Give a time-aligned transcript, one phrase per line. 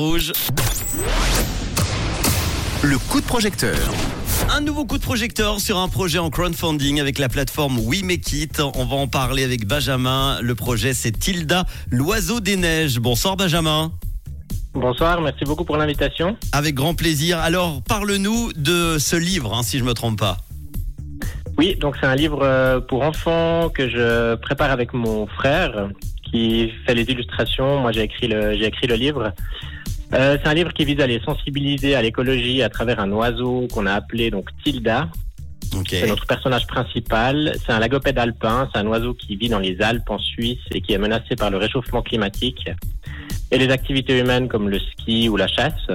[0.00, 0.30] Rouge.
[2.84, 3.76] Le coup de projecteur.
[4.48, 8.32] Un nouveau coup de projecteur sur un projet en crowdfunding avec la plateforme We Make
[8.32, 8.62] It.
[8.76, 10.38] On va en parler avec Benjamin.
[10.40, 13.00] Le projet c'est Tilda, l'oiseau des neiges.
[13.00, 13.90] Bonsoir Benjamin.
[14.72, 16.36] Bonsoir, merci beaucoup pour l'invitation.
[16.52, 17.38] Avec grand plaisir.
[17.40, 20.36] Alors parle-nous de ce livre, hein, si je me trompe pas.
[21.56, 25.88] Oui, donc c'est un livre euh, pour enfants que je prépare avec mon frère
[26.30, 27.80] qui fait les illustrations.
[27.80, 29.32] Moi j'ai écrit le j'ai écrit le livre.
[30.14, 33.68] Euh, c'est un livre qui vise à les sensibiliser à l'écologie à travers un oiseau
[33.72, 35.08] qu'on a appelé donc Tilda.
[35.86, 37.54] C'est notre personnage principal.
[37.64, 38.68] C'est un lagopède alpin.
[38.72, 41.50] C'est un oiseau qui vit dans les Alpes en Suisse et qui est menacé par
[41.50, 42.68] le réchauffement climatique
[43.50, 45.88] et les activités humaines comme le ski ou la chasse.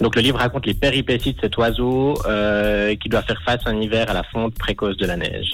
[0.00, 3.80] Donc le livre raconte les péripéties de cet oiseau euh, qui doit faire face un
[3.80, 5.50] hiver à la fonte précoce de la neige.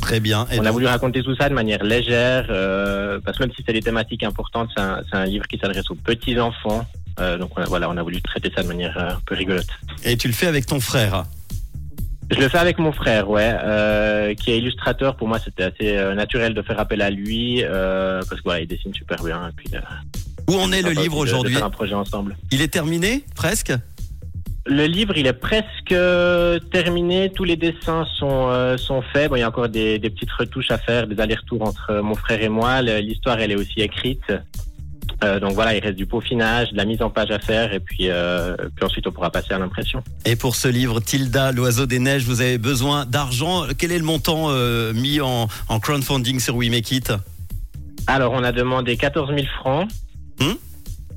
[0.00, 0.46] Très bien.
[0.52, 3.64] Et On a voulu raconter tout ça de manière légère, euh, parce que même si
[3.66, 6.86] c'est des thématiques importantes, c'est un, c'est un livre qui s'adresse aux petits enfants.
[7.18, 9.34] Euh, donc on a, voilà, on a voulu traiter ça de manière euh, un peu
[9.34, 9.66] rigolote.
[10.04, 11.24] et tu le fais avec ton frère?
[12.28, 15.14] Je le fais avec mon frère, ouais, euh, qui est illustrateur.
[15.14, 18.60] Pour moi, c'était assez euh, naturel de faire appel à lui, euh, parce que voilà,
[18.62, 19.48] il dessine super bien.
[19.48, 19.68] Et puis,
[20.48, 21.56] Où en est le livre aujourd'hui?
[21.56, 22.36] un projet ensemble.
[22.50, 23.72] Il est terminé Presque?
[24.68, 25.94] Le livre, il est presque
[26.72, 27.30] terminé.
[27.32, 29.30] Tous les dessins sont sont faits.
[29.30, 32.16] Bon, il y a encore des, des petites retouches à faire, des allers-retours entre mon
[32.16, 32.82] frère et moi.
[32.82, 34.32] L'histoire, elle est aussi écrite.
[35.24, 37.80] Euh, donc voilà, il reste du peaufinage, de la mise en page à faire, et
[37.80, 40.02] puis euh, puis ensuite on pourra passer à l'impression.
[40.26, 43.64] Et pour ce livre, Tilda, l'oiseau des neiges, vous avez besoin d'argent.
[43.78, 47.12] Quel est le montant euh, mis en, en crowdfunding sur We Make It?
[48.06, 49.88] Alors, on a demandé 14 000 francs,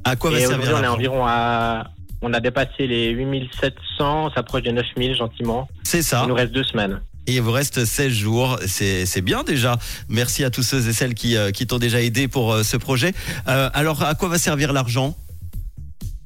[0.05, 4.31] À quoi va et servir on est environ à on a dépassé les 8700, on
[4.31, 5.67] s'approche des 9000 gentiment.
[5.83, 6.21] C'est ça.
[6.23, 6.99] Il nous reste deux semaines.
[7.29, 8.57] Et il vous reste 16 jours.
[8.65, 9.77] C'est bien déjà.
[10.07, 12.75] Merci à tous ceux et celles qui, euh, qui t'ont déjà aidé pour euh, ce
[12.75, 13.13] projet.
[13.47, 15.15] Euh, alors, à quoi va servir l'argent?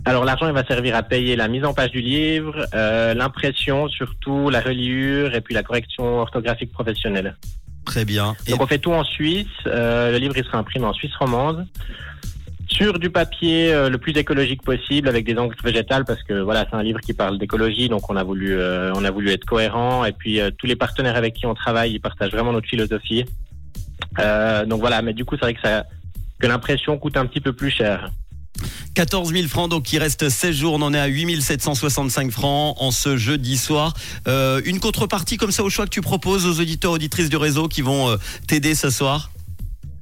[0.05, 3.89] Alors l'argent, il va servir à payer la mise en page du livre, euh, l'impression
[3.89, 7.35] surtout, la reliure et puis la correction orthographique professionnelle.
[7.85, 8.35] Très bien.
[8.47, 9.47] Et Donc on fait tout en Suisse.
[9.65, 11.67] Euh, le livre, il sera imprimé en Suisse romande.
[12.73, 16.65] Sur du papier euh, le plus écologique possible, avec des encres végétales, parce que voilà,
[16.67, 19.45] c'est un livre qui parle d'écologie, donc on a voulu, euh, on a voulu être
[19.45, 20.03] cohérent.
[20.05, 23.25] Et puis euh, tous les partenaires avec qui on travaille, ils partagent vraiment notre philosophie.
[24.17, 25.85] Donc voilà, mais du coup, c'est vrai que ça,
[26.39, 28.09] que l'impression coûte un petit peu plus cher.
[28.95, 30.73] 14 000 francs, donc il reste 16 jours.
[30.73, 33.93] On en est à 8 765 francs en ce jeudi soir.
[34.27, 37.83] Une contrepartie comme ça au choix que tu proposes aux auditeurs, auditrices du réseau qui
[37.83, 38.17] vont
[38.47, 39.32] t'aider ce soir?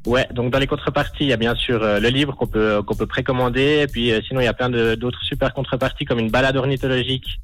[0.06, 2.82] Ouais, donc dans les contreparties, il y a bien sûr euh, le livre qu'on peut
[2.82, 6.20] qu'on peut précommander, et puis euh, sinon il y a plein d'autres super contreparties comme
[6.20, 7.40] une balade ornithologique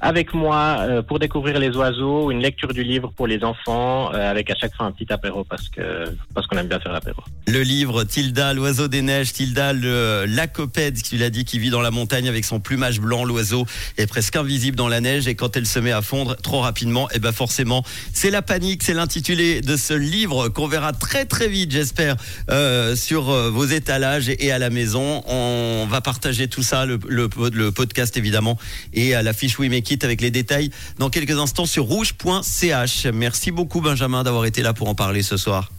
[0.00, 4.30] avec moi euh, pour découvrir les oiseaux, une lecture du livre pour les enfants, euh,
[4.30, 6.04] avec à chaque fois un petit apéro parce que
[6.34, 7.22] parce qu'on aime bien faire l'apéro.
[7.46, 11.82] Le livre Tilda, l'oiseau des neiges, Tilda, le lacopède, tu l'as dit, qui vit dans
[11.82, 13.24] la montagne avec son plumage blanc.
[13.24, 13.66] L'oiseau
[13.98, 17.10] est presque invisible dans la neige et quand elle se met à fondre trop rapidement,
[17.10, 17.84] et ben forcément,
[18.14, 18.82] c'est la panique.
[18.82, 21.99] C'est l'intitulé de ce livre qu'on verra très très vite, j'espère,
[22.50, 25.22] euh, sur euh, vos étalages et, à la maison.
[25.26, 28.58] On va partager tout ça, le, le, le podcast évidemment,
[28.92, 33.06] et à la fiche We Make It avec les détails dans quelques instants sur rouge.ch.
[33.12, 35.70] Merci beaucoup Benjamin d'avoir été là pour en parler ce soir.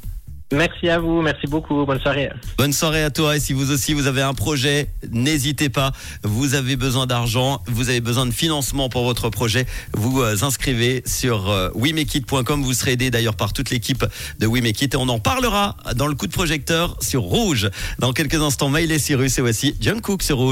[0.51, 2.29] Merci à vous, merci beaucoup, bonne soirée.
[2.57, 5.91] Bonne soirée à toi et si vous aussi vous avez un projet, n'hésitez pas.
[6.23, 11.03] Vous avez besoin d'argent, vous avez besoin de financement pour votre projet, vous euh, inscrivez
[11.06, 12.63] sur euh, wemekit.com.
[12.63, 14.06] Vous serez aidé d'ailleurs par toute l'équipe
[14.40, 17.69] de WeMakeIt et on en parlera dans le coup de projecteur sur Rouge.
[18.00, 20.50] Dans quelques instants, Mail et Cyrus et voici John Cook sur Rouge.